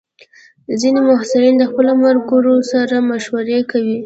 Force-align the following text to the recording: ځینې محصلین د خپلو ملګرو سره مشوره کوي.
ځینې 0.81 0.99
محصلین 1.09 1.55
د 1.57 1.63
خپلو 1.69 1.91
ملګرو 2.03 2.55
سره 2.71 2.95
مشوره 3.09 3.59
کوي. 3.71 3.97